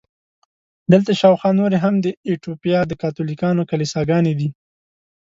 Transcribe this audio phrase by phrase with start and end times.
[0.91, 4.49] دلته شاوخوا نورې هم د ایټوپیا د کاتولیکانو کلیساګانې دي.